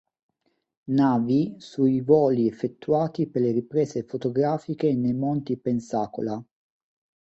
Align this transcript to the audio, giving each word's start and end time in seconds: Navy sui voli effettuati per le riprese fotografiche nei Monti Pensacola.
Navy 0.87 1.57
sui 1.59 2.01
voli 2.01 2.47
effettuati 2.47 3.27
per 3.27 3.43
le 3.43 3.51
riprese 3.51 4.01
fotografiche 4.01 4.95
nei 4.95 5.13
Monti 5.13 5.55
Pensacola. 5.57 6.43